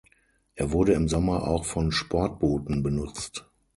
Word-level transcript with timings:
Er 0.55 0.71
wurde 0.71 0.93
im 0.93 1.07
Sommer 1.07 1.43
auch 1.47 1.63
von 1.63 1.91
Sportbooten 1.91 2.81
benutzt. 2.81 3.45